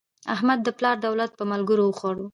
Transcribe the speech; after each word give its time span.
احمد 0.33 0.59
د 0.63 0.67
پلار 0.77 0.97
دولت 1.05 1.31
په 1.39 1.43
ملګرو 1.51 1.83
وخوړ. 1.87 2.15